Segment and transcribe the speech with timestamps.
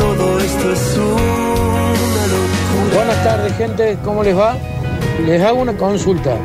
[0.00, 2.96] todo esto es una locura.
[2.96, 3.98] Buenas tardes, gente.
[4.02, 4.56] ¿Cómo les va?
[5.26, 6.36] Les hago una consulta.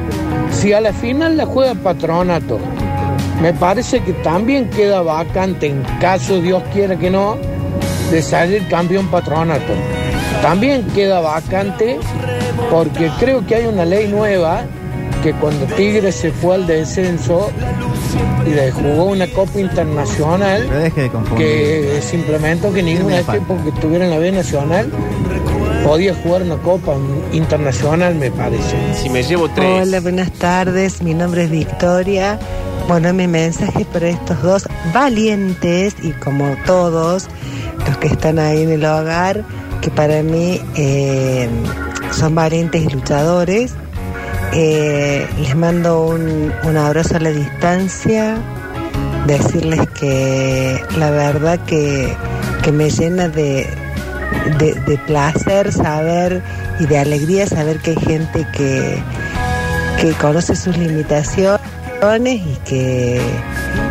[0.51, 2.59] Si a la final la juega Patronato,
[3.41, 7.37] me parece que también queda vacante, en caso Dios quiera que no,
[8.11, 9.73] de salir campeón Patronato.
[10.41, 11.97] También queda vacante
[12.69, 14.65] porque creo que hay una ley nueva
[15.25, 17.49] que cuando Tigre se fue al descenso
[18.45, 21.47] y le jugó una Copa Internacional, Pero deje de confundir.
[21.47, 24.87] que se implementó que ningún equipo que estuviera en la B Nacional
[25.83, 26.95] podía jugar una Copa
[27.31, 28.75] Internacional, me parece.
[29.01, 29.87] Si me llevo tres.
[29.87, 31.01] Hola, buenas tardes.
[31.01, 32.37] Mi nombre es Victoria.
[32.87, 37.25] Bueno, mi mensaje para estos dos valientes y como todos
[37.87, 39.43] los que están ahí en el hogar,
[39.81, 41.49] que para mí eh,
[42.11, 43.73] son valientes y luchadores.
[44.53, 48.37] Eh, les mando un, un abrazo a la distancia,
[49.27, 52.15] decirles que la verdad que,
[52.63, 53.67] que me llena de,
[54.59, 56.41] de, placer saber
[56.79, 58.97] y de alegría saber que hay gente que,
[59.99, 61.61] que conoce sus limitaciones
[62.25, 63.21] y que,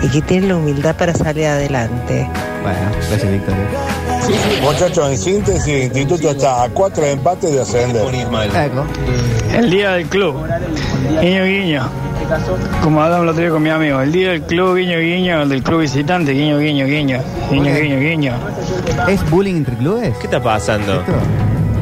[0.03, 2.29] y que tiene la humildad para salir adelante.
[2.63, 3.94] Bueno, gracias, Victoria.
[4.63, 8.03] Muchachos, en síntesis, el instituto está a cuatro empates de ascender.
[9.55, 10.37] El día del club.
[11.21, 11.89] Guiño, guiño.
[12.83, 14.01] Como hablamos el otro día con mi amigo.
[14.01, 15.43] El día del club, guiño, guiño.
[15.43, 17.21] El del club visitante, guiño, guiño, guiño.
[17.51, 18.33] Guiño, guiño, guiño.
[19.09, 20.17] ¿Es bullying entre clubes?
[20.19, 21.01] ¿Qué está pasando?
[21.01, 21.13] ¿Esto?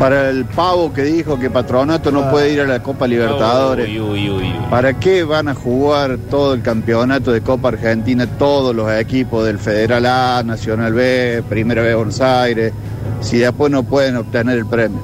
[0.02, 3.88] Para el pavo que dijo que Patronato no puede ir a la Copa Libertadores.
[3.88, 4.54] Uy, uy, uy, uy.
[4.68, 9.60] ¿Para qué van a jugar todo el campeonato de Copa Argentina, todos los equipos del
[9.60, 12.72] Federal A, Nacional B, Primera B Buenos Aires,
[13.20, 14.98] si después no pueden obtener el premio?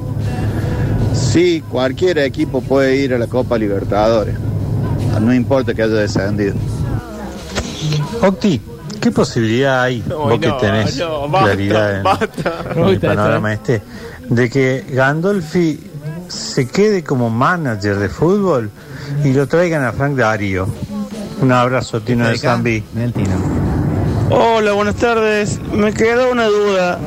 [1.15, 4.35] Sí, cualquier equipo puede ir a la Copa Libertadores.
[5.21, 6.57] No importa que haya descendido.
[8.21, 8.61] Octi,
[9.01, 12.65] ¿qué posibilidad hay, vos que tenés no, basta, claridad en, basta.
[12.75, 13.81] en el panorama este,
[14.29, 15.81] de que Gandolfi
[16.29, 18.71] se quede como manager de fútbol
[19.25, 20.69] y lo traigan a Frank Darío?
[21.41, 22.83] Un abrazo, Tino de Acá, Zambi.
[24.31, 25.59] Hola, buenas tardes.
[25.73, 26.99] Me queda una duda.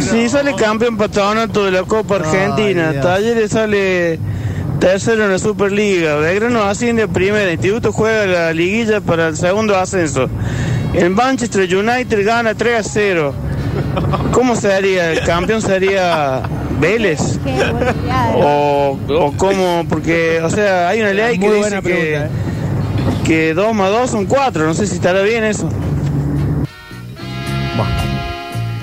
[0.00, 3.04] Si sale campeón patronato de la Copa Argentina, Dios.
[3.04, 4.18] Talleres sale
[4.78, 9.76] tercero en la Superliga, Belgrano asciende a primera, Instituto juega la liguilla para el segundo
[9.76, 10.28] ascenso.
[10.94, 13.34] El Manchester United gana 3 a 0.
[14.32, 15.12] ¿Cómo sería?
[15.12, 16.42] ¿El campeón sería
[16.80, 17.38] Vélez?
[18.36, 22.26] O, o cómo, porque, o sea, hay una ley que dice que,
[23.24, 25.68] que 2 más 2 son 4, no sé si estará bien eso.
[27.76, 27.90] Bueno,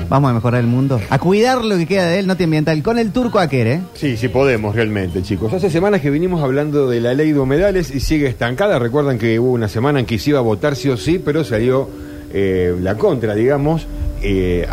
[0.10, 1.00] vamos a mejorar el mundo.
[1.10, 2.82] A cuidar lo que queda de él, no te ambiental.
[2.84, 3.82] Con el turco Aquer, ¿eh?
[3.94, 5.54] Sí, sí podemos realmente, chicos.
[5.54, 8.80] Hace semanas que vinimos hablando de la ley de humedales y sigue estancada.
[8.80, 11.44] Recuerdan que hubo una semana en que se iba a votar sí o sí, pero
[11.44, 11.90] salió
[12.34, 13.88] eh, la contra, digamos,
[14.22, 14.68] eh,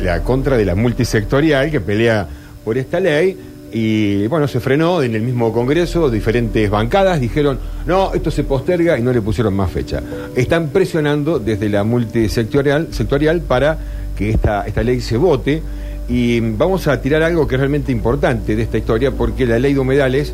[0.00, 2.26] la contra de la multisectorial que pelea
[2.64, 3.36] por esta ley.
[3.70, 8.98] Y bueno, se frenó en el mismo Congreso, diferentes bancadas dijeron, no, esto se posterga
[8.98, 10.02] y no le pusieron más fecha.
[10.34, 13.78] Están presionando desde la multisectorial sectorial para
[14.16, 15.62] que esta, esta ley se vote.
[16.08, 19.74] Y vamos a tirar algo que es realmente importante de esta historia, porque la ley
[19.74, 20.32] de humedales,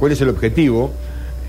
[0.00, 0.90] ¿cuál es el objetivo?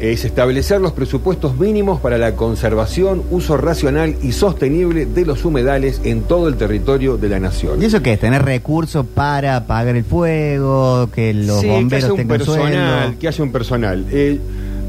[0.03, 6.01] Es establecer los presupuestos mínimos para la conservación, uso racional y sostenible de los humedales
[6.03, 7.81] en todo el territorio de la nación.
[7.81, 8.19] ¿Y eso qué es?
[8.19, 11.09] ¿Tener recursos para apagar el fuego?
[11.15, 13.19] ¿Que los Sí, que bomberos haya un tengan personal, sueldo?
[13.19, 14.05] que haya un personal.
[14.11, 14.39] Eh,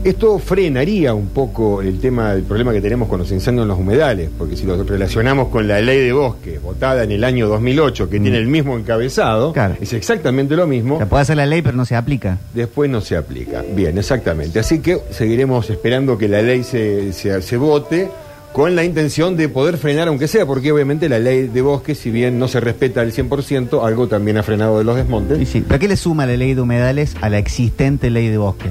[0.04, 3.78] esto frenaría un poco el tema, el problema que tenemos con los incendios en los
[3.78, 8.08] humedales, porque si lo relacionamos con la ley de bosques votada en el año 2008,
[8.10, 9.52] que tiene el mismo encabezado, Mm.
[9.54, 9.76] Claro.
[9.80, 10.98] es exactamente lo mismo.
[10.98, 12.38] Se puede hacer la ley, pero no se aplica.
[12.54, 13.62] Después no se aplica.
[13.74, 14.58] Bien, exactamente.
[14.58, 18.08] Así que seguiremos esperando que la ley se, se, se vote
[18.52, 22.10] con la intención de poder frenar, aunque sea, porque obviamente la ley de bosques, si
[22.12, 25.38] bien no se respeta al 100%, algo también ha frenado de los desmontes.
[25.38, 25.64] Sí, sí.
[25.66, 28.70] ¿Pero qué le suma la ley de humedales a la existente ley de bosques?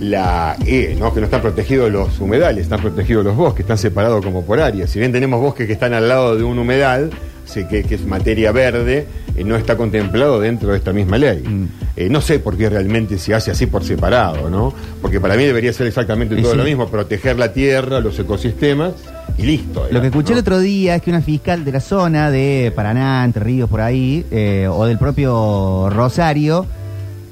[0.00, 1.12] La E, ¿no?
[1.12, 4.90] que no están protegidos los humedales, están protegidos los bosques, están separados como por áreas.
[4.90, 7.10] Si bien tenemos bosques que están al lado de un humedal,
[7.44, 9.06] sé que, que es materia verde,
[9.36, 11.42] eh, no está contemplado dentro de esta misma ley.
[11.46, 11.64] Mm.
[11.96, 14.72] Eh, no sé por qué realmente se hace así por separado, ¿no?
[15.00, 16.56] Porque para mí debería ser exactamente todo sí.
[16.56, 18.92] lo mismo, proteger la tierra, los ecosistemas
[19.36, 19.86] y listo.
[19.90, 20.34] Lo que escuché ¿no?
[20.34, 23.80] el otro día es que una fiscal de la zona de Paraná, Entre Ríos, por
[23.80, 26.66] ahí, eh, o del propio Rosario,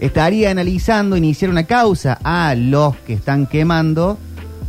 [0.01, 4.19] estaría analizando iniciar una causa a los que están quemando,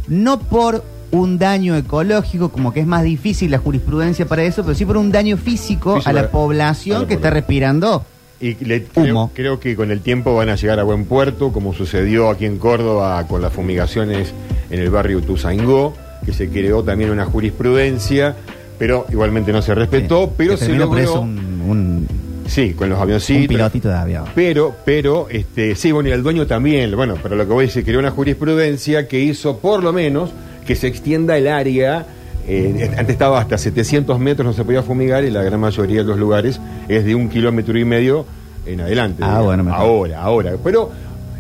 [0.08, 4.76] no por un daño ecológico, como que es más difícil la jurisprudencia para eso, pero
[4.76, 8.04] sí por un daño físico, Físico a la población a la que está respirando.
[8.40, 9.32] Y le- creo, Humo.
[9.34, 12.58] creo que con el tiempo van a llegar a buen puerto, como sucedió aquí en
[12.58, 14.34] Córdoba con las fumigaciones
[14.70, 15.94] en el barrio Tuzaingó,
[16.26, 18.36] que se creó también una jurisprudencia
[18.78, 21.22] pero igualmente no se respetó, pero se logró...
[21.22, 22.08] un, un,
[22.48, 23.42] Sí, con los avioncitos.
[23.42, 24.26] un pilotito de avión.
[24.34, 27.68] Pero, pero, este, sí, bueno, y el dueño también, bueno, pero lo que voy a
[27.68, 30.32] decir, creó una jurisprudencia que hizo por lo menos
[30.66, 32.06] que se extienda el área,
[32.48, 36.08] eh, antes estaba hasta 700 metros, no se podía fumigar, y la gran mayoría de
[36.08, 38.26] los lugares es de un kilómetro y medio
[38.66, 39.24] en adelante.
[39.26, 39.80] Ah, bueno, mejor.
[39.80, 40.52] ahora, ahora.
[40.64, 40.92] Pero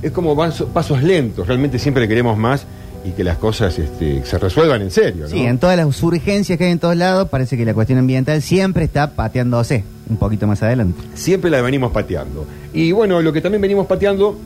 [0.01, 2.65] es como paso- pasos lentos, realmente siempre queremos más
[3.07, 5.30] y que las cosas este, se resuelvan en serio, ¿no?
[5.30, 8.42] Sí, en todas las urgencias que hay en todos lados, parece que la cuestión ambiental
[8.42, 11.01] siempre está pateándose un poquito más adelante.
[11.15, 12.45] siempre la venimos pateando.
[12.74, 14.38] Y bueno, lo que también venimos pateando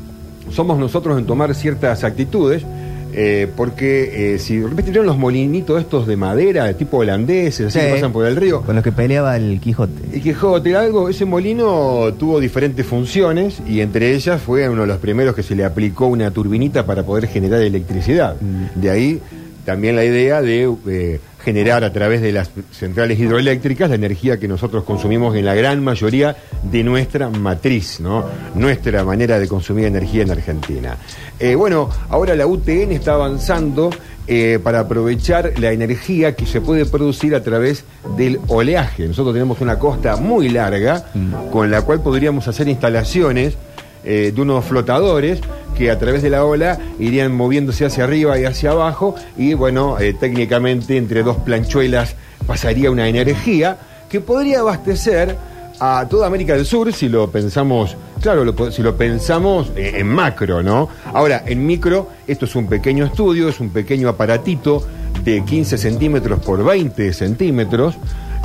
[0.52, 2.64] somos nosotros en tomar ciertas actitudes,
[3.14, 7.68] eh, porque eh, si de repente vieron los molinitos estos de madera, de tipo holandeses,
[7.68, 7.86] así Sí.
[7.86, 8.62] que pasan por el río.
[8.62, 9.94] Con los que peleaba el Quijote.
[10.14, 14.98] El Quijote, algo, ese molino tuvo diferentes funciones y entre ellas fue uno de los
[14.98, 18.36] primeros que se le aplicó una turbinita para poder generar electricidad.
[18.76, 19.20] De ahí
[19.66, 24.48] también la idea de eh, generar a través de las centrales hidroeléctricas la energía que
[24.48, 28.26] nosotros consumimos en la gran mayoría de nuestra matriz, ¿no?
[28.56, 30.98] Nuestra manera de consumir energía en Argentina.
[31.40, 33.90] Eh, bueno, ahora la UTN está avanzando
[34.28, 37.84] eh, para aprovechar la energía que se puede producir a través
[38.16, 39.08] del oleaje.
[39.08, 41.06] Nosotros tenemos una costa muy larga
[41.52, 43.58] con la cual podríamos hacer instalaciones
[44.04, 45.42] eh, de unos flotadores
[45.78, 50.00] que a través de la ola irían moviéndose hacia arriba y hacia abajo y bueno,
[50.00, 52.16] eh, técnicamente entre dos planchuelas
[52.48, 53.78] pasaría una energía
[54.10, 55.36] que podría abastecer
[55.80, 60.08] a toda América del Sur si lo pensamos, claro, lo si lo pensamos eh, en
[60.08, 60.90] macro, ¿no?
[61.14, 64.84] Ahora, en micro, esto es un pequeño estudio, es un pequeño aparatito
[65.24, 67.96] de 15 centímetros por 20 centímetros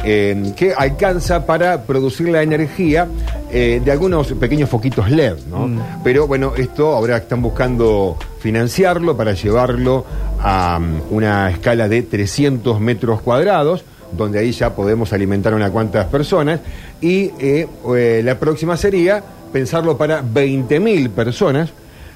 [0.05, 3.09] que alcanza para producir la energía
[3.51, 5.71] eh, de algunos pequeños foquitos LED, ¿no?
[6.03, 10.05] Pero bueno, esto ahora están buscando financiarlo para llevarlo
[10.41, 15.71] a mm, una escala de 300 metros cuadrados donde ahí ya podemos alimentar a unas
[15.71, 16.61] cuantas personas,
[17.01, 19.23] y eh, eh, la próxima sería
[19.53, 21.71] pensarlo para 20.000 personas,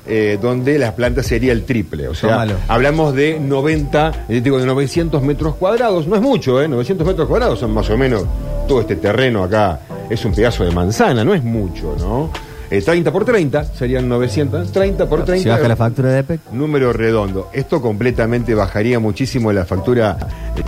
[0.06, 2.09] eh, donde la planta sería el triple.
[2.09, 6.69] O sea, hablamos de 90, eh, digo, de 900 metros cuadrados, no es mucho, ¿eh?
[6.69, 8.25] 900 metros cuadrados son más o menos
[8.67, 12.30] todo este terreno acá, es un pedazo de manzana, no es mucho, ¿no?
[12.72, 15.42] Eh, 30 por 30 serían 900, 30 por 30.
[15.42, 16.40] Si baja la factura de EPEC.
[16.52, 17.48] Número redondo.
[17.52, 20.16] Esto completamente bajaría muchísimo la factura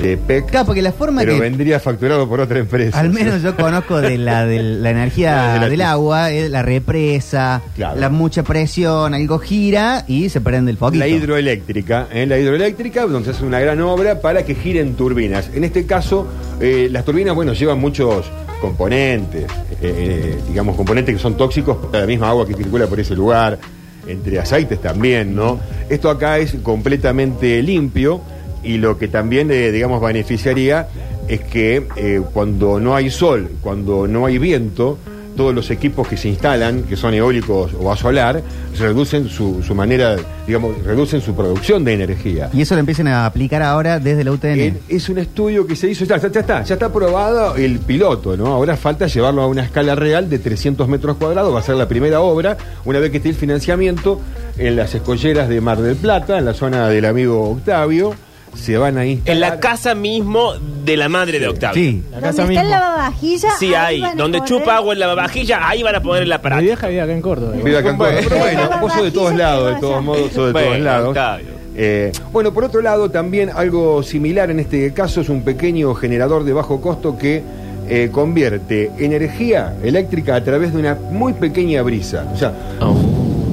[0.03, 0.47] de PEC.
[0.47, 2.99] Claro, porque la forma Pero que vendría facturado por otra empresa.
[2.99, 6.63] al menos yo conozco de la, de la energía De la- del agua, es la
[6.63, 8.01] represa, Claro.
[8.01, 10.99] la mucha presión, algo gira y se prende el foquito.
[11.05, 12.27] La hidroeléctrica, ¿eh?
[12.27, 15.51] la hidroeléctrica, donde se hace una gran obra para que giren turbinas.
[15.55, 16.27] En este caso,
[16.61, 18.25] eh, las turbinas, bueno, llevan muchos
[18.63, 23.01] componentes, eh, eh, digamos, componentes que son tóxicos para la misma agua que circula por
[23.01, 23.59] ese lugar,
[24.07, 25.59] entre aceites también, ¿no?
[25.89, 28.21] Esto acá es completamente limpio
[28.63, 30.87] y lo que también, eh, digamos, beneficiaría
[31.27, 34.99] es que cuando no hay sol, cuando no hay viento,
[35.37, 38.43] todos los equipos que se instalan, que son eólicos o a solar,
[38.79, 42.51] reducen su, su manera, digamos, reducen su producción de energía.
[42.53, 44.79] Y eso lo empiezan a aplicar ahora desde la UTN.
[44.89, 48.37] Es un estudio que se hizo, ya, ya- ya está, ya está aprobado el piloto,
[48.37, 48.47] ¿no?
[48.49, 51.89] Ahora falta llevarlo a una escala real de 300 metros cuadrados, va a ser la
[51.89, 54.21] primera obra, una vez que esté el financiamiento
[54.59, 58.15] en las escolleras de Mar del Plata, en la zona del amigo Octavio,
[58.55, 59.35] se van a instalar.
[59.35, 60.53] En la casa mismo
[60.85, 61.83] de la madre de Octavio.
[61.83, 62.03] Sí.
[62.13, 63.51] ¿Dónde está el lavavajilla?
[63.59, 64.03] Sí, ahí.
[64.17, 66.63] Donde poner- chupa agua en la lavavajilla, ahí van a poner el Mi aparato.
[66.63, 67.53] vieja vive acá en Córdoba.
[67.57, 68.21] Vive acá en Córdoba.
[68.29, 71.09] Pero bueno, vos sos de todos lados, de todos modos, sos de todos lados.
[71.09, 71.47] Octavio.
[71.75, 76.45] Eh, bueno, por otro lado, también algo similar en este caso es un pequeño generador
[76.45, 77.43] de bajo costo que
[77.89, 82.27] eh, convierte energía eléctrica a través de una muy pequeña brisa.
[82.35, 82.53] O sea,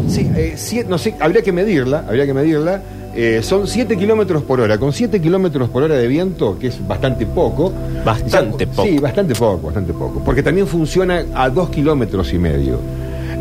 [0.09, 2.81] sí, eh, no sé, habría que medirla, habría que medirla.
[3.15, 4.77] Eh, son 7 kilómetros por hora.
[4.77, 7.73] Con 7 kilómetros por hora de viento, que es bastante poco.
[8.05, 8.87] Bastante ya- poco.
[8.87, 10.21] Sí, bastante poco, bastante poco.
[10.23, 12.79] Porque también funciona a 2 kilómetros y medio.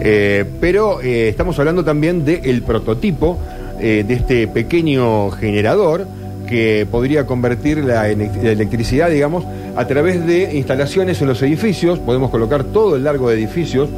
[0.01, 3.37] Eh, pero eh, estamos hablando también del prototipo
[3.81, 6.07] eh, de este pequeño generador
[6.49, 9.45] que podría convertir la, electricidad, digamos,
[9.77, 11.99] a través de instalaciones en los edificios.
[11.99, 13.89] Podemos colocar todo el largo de edificios.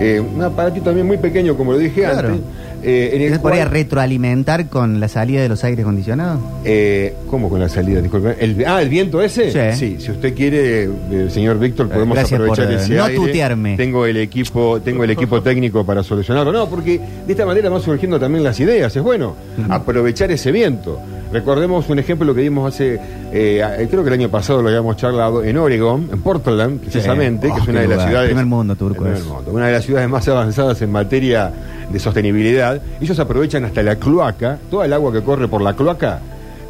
[0.00, 2.28] Eh, un aparatito también muy pequeño, como lo dije Claro.
[2.30, 2.40] antes.
[2.82, 6.40] Eh, en el ¿Se podría retroalimentar con la salida de los aires acondicionados?
[6.64, 8.00] eh, ¿Cómo con la salida?
[8.00, 8.36] Disculpe.
[8.38, 9.72] El, ah, ¿el viento ese?
[9.74, 9.96] Sí.
[10.00, 13.16] si usted quiere, eh, señor Víctor, podemos gracias aprovechar por, eh, ese no aire.
[13.16, 13.76] tutearme.
[13.76, 16.52] Tengo el equipo, tengo el equipo técnico para solucionarlo.
[16.52, 18.94] No, porque de esta manera van surgiendo también las ideas.
[18.94, 19.34] Es bueno
[19.68, 21.00] aprovechar ese viento.
[21.32, 23.00] Recordemos un ejemplo que vimos hace,
[23.32, 27.48] eh, a- creo que el año pasado lo habíamos charlado en Oregon, en Portland, precisamente,
[27.50, 28.08] Oh, que es una qué de las lugar.
[28.08, 28.28] ciudades.
[28.28, 29.24] Primer mundo turco Primer es.
[29.24, 29.50] mundo.
[29.50, 31.50] Una de las ciudades más avanzadas en materia
[31.90, 32.80] de sostenibilidad.
[33.00, 36.20] Ellos aprovechan hasta la cloaca, toda el agua que corre por la cloaca,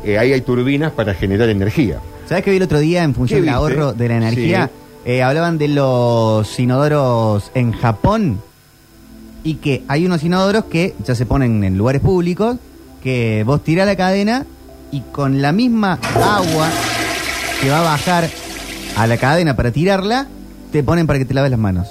[0.05, 2.01] eh, ahí hay turbinas para generar energía.
[2.27, 4.71] ¿Sabes qué vi el otro día en función ¿Qué del ahorro de la energía?
[5.05, 8.41] Eh, hablaban de los inodoros en Japón
[9.45, 12.57] y que hay unos inodoros que ya se ponen en lugares públicos
[13.03, 14.47] que vos tirás la cadena
[14.93, 16.69] y con la misma agua
[17.61, 18.29] que va a bajar
[18.97, 20.27] a la cadena para tirarla,
[20.71, 21.89] te ponen para que te laves las manos.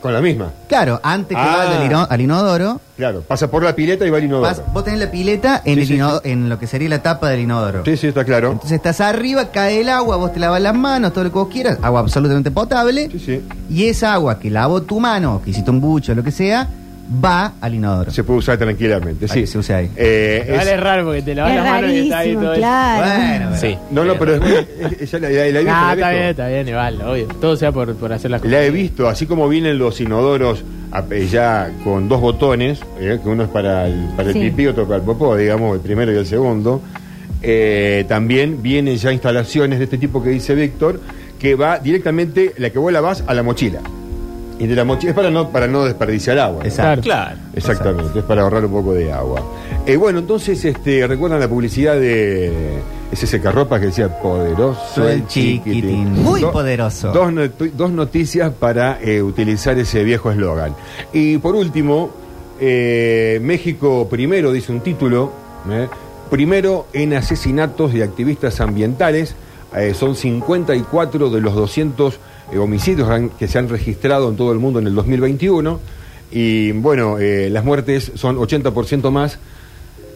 [0.00, 0.50] Con la misma.
[0.68, 1.56] Claro, antes que Ah.
[1.56, 4.46] vaya al, ino- al inodoro, Claro, pasa por la pileta y va al inodoro.
[4.46, 7.28] vas- vos tenés la pileta en, Sí, el sí, en lo que sería la tapa
[7.30, 7.84] del inodoro.
[7.84, 8.52] Sí, sí, está claro.
[8.52, 11.48] Entonces estás arriba, cae el agua, vos te lavas las manos, todo lo que vos
[11.48, 13.08] quieras, agua absolutamente potable.
[13.10, 13.48] Sí, sí.
[13.68, 16.68] Y esa agua que lavó tu mano, que hiciste un bucho, lo que sea,
[17.24, 18.10] va al inodoro.
[18.10, 19.46] Se puede usar tranquilamente, sí.
[19.46, 19.90] se use ahí.
[19.96, 22.60] Eh, es- Vale, es raro porque te lavas las manos y está ahí todo eso.
[22.60, 23.06] claro.
[23.06, 23.78] Bueno, pero- Sí.
[23.90, 26.10] No, no, pero es, es- es- ya la, la- la Ah, la he está visto.
[26.10, 27.26] bien, está bien, igual, obvio.
[27.40, 30.62] Todo sea por, por hacer las La he visto, así como vienen los inodoros
[31.10, 34.40] eh, ya con dos botones, eh, que uno es para el, para el Sí.
[34.40, 36.80] pipí, otro para el popó, digamos, el primero y el segundo.
[37.42, 41.00] Eh, también vienen ya instalaciones de este tipo que dice Víctor,
[41.38, 43.78] que va directamente, la que vos la vas a la mochila.
[44.58, 46.60] Y de la mochila es para no, para no desperdiciar agua.
[46.60, 46.68] ¿no?
[46.68, 47.02] Exacto.
[47.02, 47.36] Claro.
[47.54, 49.42] Exactamente, es para ahorrar un poco de agua.
[49.86, 56.12] Eh, bueno, entonces, este, ¿recuerdan la publicidad de ese secarropas que decía poderoso el chiquitín.
[56.22, 57.12] Muy poderoso.
[57.12, 57.32] Dos,
[57.74, 60.74] dos noticias para eh, utilizar ese viejo eslogan.
[61.12, 62.10] Y por último,
[62.60, 65.32] eh, México primero, dice un título,
[65.70, 65.88] ¿eh?
[66.30, 69.34] primero en asesinatos de activistas ambientales.
[69.76, 72.18] Eh, son 54 de los 200
[72.52, 75.80] eh, homicidios que se han registrado en todo el mundo en el 2021.
[76.30, 79.38] Y bueno, eh, las muertes son 80% más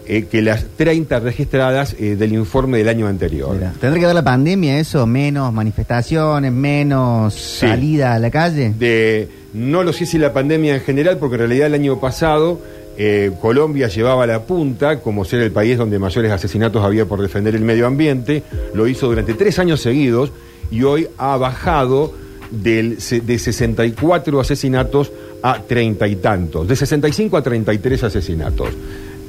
[0.06, 3.54] eh, que las 30 registradas eh, del informe del año anterior.
[3.54, 5.06] Mira, ¿Tendrá que ver la pandemia eso?
[5.06, 7.66] ¿Menos manifestaciones, menos Sí.
[7.66, 8.74] salida a la calle?
[8.78, 12.58] de no lo sé si la pandemia en general, porque en realidad el año pasado
[12.98, 17.54] eh, Colombia llevaba la punta como ser el país donde mayores asesinatos había por defender
[17.54, 18.42] el medio ambiente,
[18.74, 20.32] lo hizo durante tres años seguidos
[20.72, 22.12] y hoy ha bajado
[22.50, 25.12] del, de 64 asesinatos
[25.42, 28.70] a treinta y tantos, de 65 a 33 asesinatos.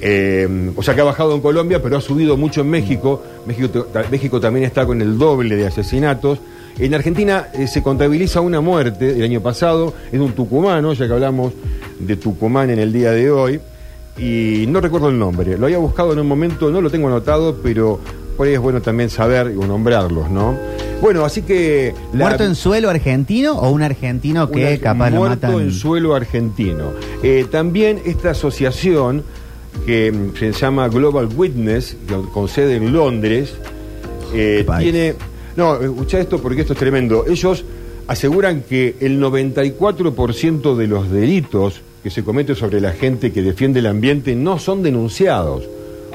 [0.06, 3.24] Eh, o sea que ha bajado en Colombia, pero ha subido mucho en México.
[3.46, 6.40] México, México también está con el doble de asesinatos.
[6.78, 11.14] En Argentina eh, se contabiliza una muerte el año pasado, es un tucumano, ya que
[11.14, 11.54] hablamos
[12.00, 13.60] de Tucumán en el día de hoy,
[14.18, 15.58] y no recuerdo el nombre.
[15.58, 18.00] Lo había buscado en un momento, no lo tengo anotado, pero
[18.36, 20.58] por ahí es bueno también saber o nombrarlos, ¿no?
[21.04, 21.94] Bueno, así que...
[22.14, 25.62] la- ¿Muerto en suelo argentino o un argentino que una- capaz lo muerto matan?
[25.62, 26.92] en suelo argentino.
[27.22, 29.22] Eh, también esta asociación
[29.86, 33.54] que mm, se llama Global Witness, que- con sede en Londres,
[34.34, 35.16] eh, tiene...
[35.58, 37.26] No, escucha esto porque esto es tremendo.
[37.28, 37.66] Ellos
[38.08, 43.80] aseguran que el 94% de los delitos que se cometen sobre la gente que defiende
[43.82, 45.64] el ambiente no son denunciados.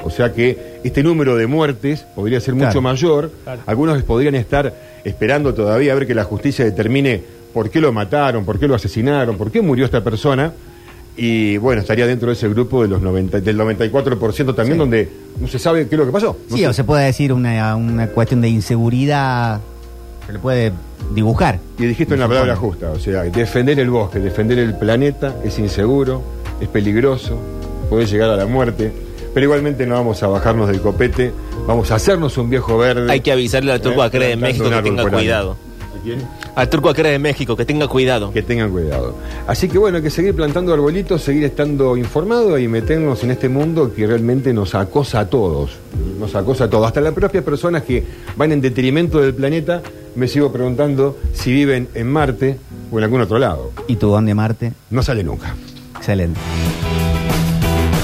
[0.05, 2.83] O sea que este número de muertes podría ser mucho Claro.
[2.83, 3.33] mayor.
[3.45, 3.61] Claro.
[3.67, 4.73] Algunos podrían estar
[5.05, 8.75] esperando todavía a ver que la justicia determine por qué lo mataron, por qué lo
[8.75, 10.53] asesinaron, por qué murió esta persona.
[11.17, 14.79] Y bueno, estaría dentro de ese grupo de los 90, del 94% también, Sí.
[14.79, 15.09] donde
[15.41, 16.37] no se sabe qué es lo que pasó.
[16.49, 19.61] No Sí, o se puede decir una, una cuestión de inseguridad,
[20.27, 20.73] se le puede
[21.15, 21.59] dibujar.
[21.79, 26.23] Y dijiste una palabra justa, o sea, defender el bosque, defender el planeta es inseguro,
[26.61, 27.37] es peligroso,
[27.91, 28.93] puede llegar a la muerte,
[29.39, 31.33] pero igualmente no vamos a bajarnos del copete,
[31.65, 33.09] vamos a hacernos un viejo verde.
[33.09, 35.53] Hay que avisarle al turco Eh, Acre de plantando México que tenga cuidado.
[35.53, 36.29] ¿A quién?
[36.57, 38.33] Al turco Acre de México que tenga cuidado.
[38.33, 39.15] Que tengan cuidado.
[39.47, 43.49] Así que bueno, hay que seguir plantando arbolitos, seguir estando informado y meternos en este
[43.49, 45.77] mundo que realmente nos acosa a todos.
[46.19, 46.89] Nos acosa a todos.
[46.89, 48.05] Hasta las propias personas que
[48.37, 49.83] van en detrimento del planeta,
[50.17, 52.59] me sigo preguntando si viven en Marte
[52.91, 53.71] o en algún otro lado.
[53.87, 54.73] ¿Y tu dónde Marte?
[54.91, 55.55] No sale nunca.
[55.97, 56.41] Excelente.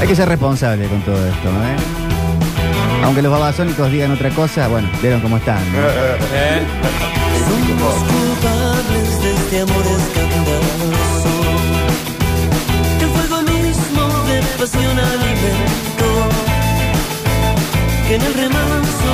[0.04, 1.76] Hay que ser responsable con todo esto, ¿eh?
[3.04, 5.64] Aunque los babasónicos digan otra cosa, bueno, vieron cómo están.
[5.72, 5.78] ¿no?
[7.38, 11.32] Somos culpables de este amor escandaloso.
[13.00, 16.28] El fuego mismo de pasión alimentó.
[18.06, 19.10] Que en el remanso